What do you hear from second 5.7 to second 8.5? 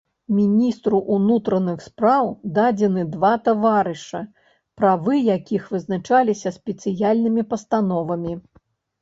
вызначаліся спецыяльнымі пастановамі.